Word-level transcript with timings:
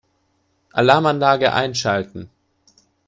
Alarmanlage 0.71 1.53
einschalten. 1.53 2.31